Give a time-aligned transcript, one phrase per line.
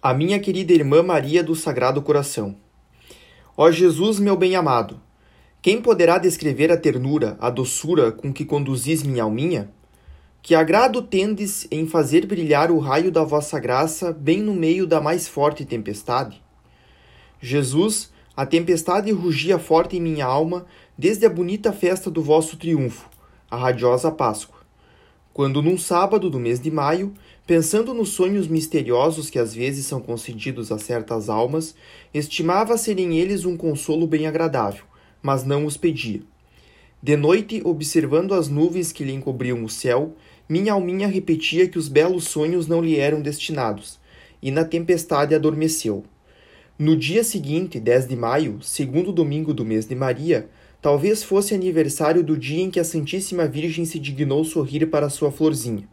[0.00, 2.54] A minha querida irmã Maria do Sagrado Coração.
[3.56, 5.00] Ó Jesus, meu bem-amado,
[5.60, 9.72] quem poderá descrever a ternura, a doçura com que conduzis minha alminha?
[10.40, 15.00] Que agrado tendes em fazer brilhar o raio da vossa graça bem no meio da
[15.00, 16.40] mais forte tempestade?
[17.40, 20.64] Jesus, a tempestade rugia forte em minha alma
[20.96, 23.10] desde a bonita festa do vosso triunfo,
[23.50, 24.57] a radiosa Páscoa
[25.38, 27.14] quando num sábado do mês de maio,
[27.46, 31.76] pensando nos sonhos misteriosos que às vezes são concedidos a certas almas,
[32.12, 34.82] estimava serem eles um consolo bem agradável,
[35.22, 36.22] mas não os pedia.
[37.00, 40.16] De noite, observando as nuvens que lhe encobriam o céu,
[40.48, 44.00] minha alminha repetia que os belos sonhos não lhe eram destinados,
[44.42, 46.02] e na tempestade adormeceu.
[46.76, 50.48] No dia seguinte, 10 de maio, segundo domingo do mês de Maria,
[50.80, 55.32] Talvez fosse aniversário do dia em que a Santíssima Virgem se dignou sorrir para sua
[55.32, 55.88] florzinha.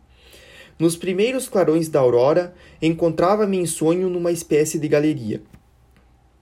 [0.78, 5.42] Nos primeiros clarões da aurora, encontrava-me em sonho numa espécie de galeria.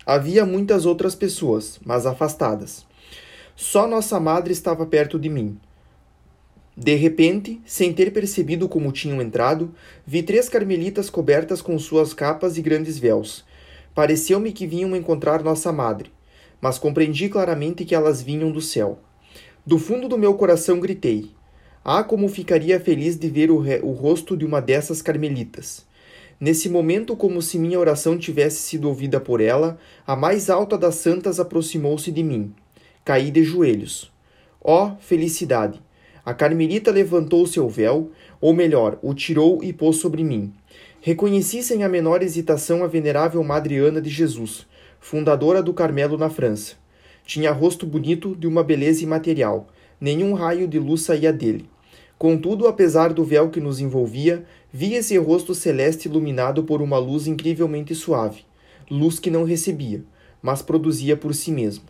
[0.05, 2.85] Havia muitas outras pessoas, mas afastadas.
[3.55, 5.57] Só Nossa Madre estava perto de mim.
[6.75, 9.73] De repente, sem ter percebido como tinham entrado,
[10.05, 13.45] vi três carmelitas cobertas com suas capas e grandes véus.
[13.95, 16.11] Pareceu-me que vinham encontrar Nossa Madre
[16.63, 18.97] mas compreendi claramente que elas vinham do céu.
[19.65, 21.29] Do fundo do meu coração gritei:
[21.83, 25.85] Ah, como ficaria feliz de ver o, o rosto de uma dessas carmelitas!
[26.39, 30.95] Nesse momento, como se minha oração tivesse sido ouvida por ela, a mais alta das
[30.95, 32.53] santas aproximou-se de mim.
[33.03, 34.09] Caí de joelhos.
[34.63, 35.81] Ó oh, felicidade!
[36.25, 40.53] A carmelita levantou seu véu, ou melhor, o tirou e pôs sobre mim.
[41.01, 44.65] Reconheci sem a menor hesitação a venerável Madre Ana de Jesus,
[45.03, 46.75] fundadora do Carmelo na França.
[47.25, 49.67] Tinha rosto bonito de uma beleza imaterial,
[49.99, 51.69] nenhum raio de luz saía dele.
[52.17, 57.27] Contudo, apesar do véu que nos envolvia, via esse rosto celeste iluminado por uma luz
[57.27, 58.45] incrivelmente suave,
[58.89, 60.05] luz que não recebia,
[60.41, 61.83] mas produzia por si mesmo.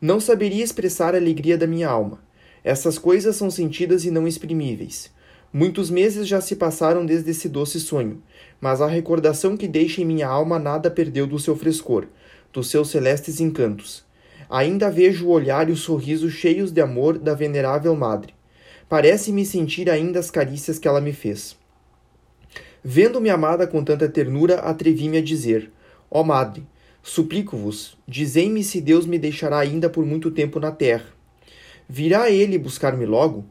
[0.00, 2.18] Não saberia expressar a alegria da minha alma.
[2.64, 5.12] Essas coisas são sentidas e não exprimíveis.
[5.52, 8.22] Muitos meses já se passaram desde esse doce sonho,
[8.58, 12.06] mas a recordação que deixa em minha alma nada perdeu do seu frescor,
[12.52, 14.04] dos seus celestes encantos.
[14.48, 18.34] Ainda vejo o olhar e o sorriso cheios de amor da venerável madre.
[18.88, 21.56] Parece-me sentir ainda as carícias que ela me fez.
[22.84, 25.72] Vendo-me amada com tanta ternura, atrevi-me a dizer:
[26.10, 26.66] Ó oh, madre,
[27.02, 31.06] suplico-vos, dizei-me se Deus me deixará ainda por muito tempo na terra.
[31.88, 33.44] Virá ele buscar-me logo?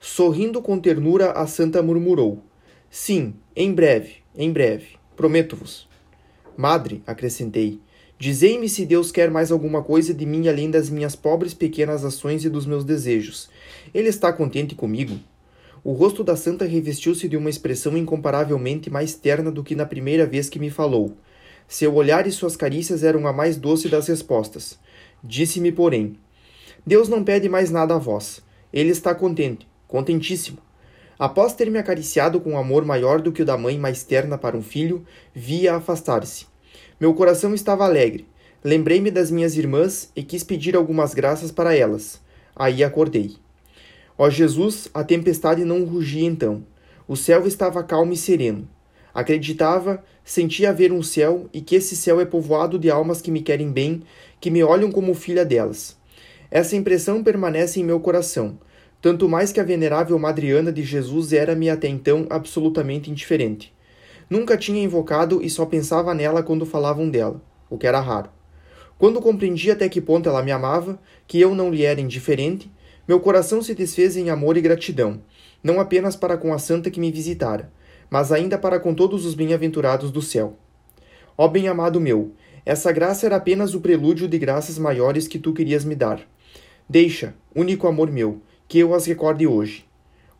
[0.00, 2.42] Sorrindo com ternura, a santa murmurou:
[2.88, 5.88] Sim, em breve, em breve, prometo-vos.
[6.56, 7.80] Madre, acrescentei,
[8.18, 12.46] Dizei-me se Deus quer mais alguma coisa de mim além das minhas pobres pequenas ações
[12.46, 13.50] e dos meus desejos.
[13.92, 15.20] Ele está contente comigo?
[15.84, 20.24] O rosto da santa revestiu-se de uma expressão incomparavelmente mais terna do que na primeira
[20.24, 21.14] vez que me falou.
[21.68, 24.78] Seu olhar e suas carícias eram a mais doce das respostas.
[25.22, 26.16] Disse-me, porém:
[26.86, 28.42] Deus não pede mais nada a vós.
[28.72, 30.58] Ele está contente, contentíssimo.
[31.18, 34.38] Após ter me acariciado com um amor maior do que o da mãe mais terna
[34.38, 35.04] para um filho,
[35.34, 36.46] via afastar-se.
[37.00, 38.26] Meu coração estava alegre.
[38.64, 42.20] Lembrei-me das minhas irmãs e quis pedir algumas graças para elas.
[42.54, 43.36] Aí acordei.
[44.18, 46.64] Ó Jesus, a tempestade não rugia então.
[47.06, 48.66] O céu estava calmo e sereno.
[49.14, 53.42] Acreditava, sentia haver um céu e que esse céu é povoado de almas que me
[53.42, 54.02] querem bem,
[54.40, 55.96] que me olham como filha delas.
[56.50, 58.58] Essa impressão permanece em meu coração,
[59.00, 63.75] tanto mais que a venerável Madriana de Jesus era-me até então absolutamente indiferente.
[64.28, 68.30] Nunca tinha invocado e só pensava nela quando falavam dela, o que era raro.
[68.98, 72.70] Quando compreendi até que ponto ela me amava, que eu não lhe era indiferente,
[73.06, 75.20] meu coração se desfez em amor e gratidão,
[75.62, 77.70] não apenas para com a santa que me visitara,
[78.10, 80.56] mas ainda para com todos os bem-aventurados do céu.
[81.38, 82.32] Ó bem-amado meu,
[82.64, 86.20] essa graça era apenas o prelúdio de graças maiores que tu querias me dar.
[86.88, 89.84] Deixa, único amor meu, que eu as recorde hoje.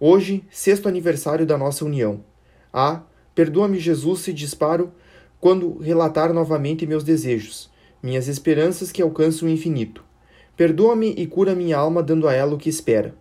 [0.00, 2.24] Hoje, sexto aniversário da nossa união.
[2.72, 3.02] Ah,
[3.36, 4.94] Perdoa-me, Jesus, se disparo
[5.38, 7.70] quando relatar novamente meus desejos,
[8.02, 10.02] minhas esperanças que alcançam o infinito.
[10.56, 13.14] Perdoa-me e cura minha alma, dando a ela o que espera.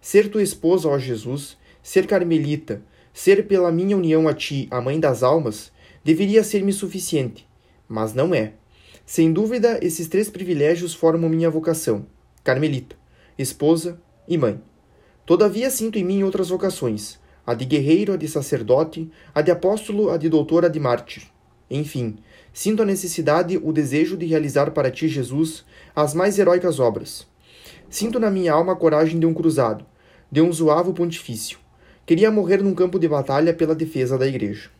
[0.00, 2.82] Ser tua esposa, ó Jesus, ser carmelita,
[3.12, 5.70] ser pela minha união a ti a mãe das almas,
[6.02, 7.48] deveria ser-me suficiente,
[7.88, 8.54] mas não é.
[9.06, 12.06] Sem dúvida, esses três privilégios formam minha vocação:
[12.42, 12.96] carmelita,
[13.38, 14.60] esposa e mãe.
[15.24, 20.10] Todavia sinto em mim outras vocações, a de guerreiro, a de sacerdote, a de apóstolo,
[20.10, 21.24] a de doutor, a de mártir.
[21.70, 22.16] Enfim,
[22.52, 25.64] sinto a necessidade, o desejo de realizar para ti, Jesus,
[25.94, 27.26] as mais heróicas obras.
[27.88, 29.84] Sinto na minha alma a coragem de um cruzado,
[30.30, 31.58] de um zoavo pontifício.
[32.06, 34.70] Queria morrer num campo de batalha pela defesa da Igreja.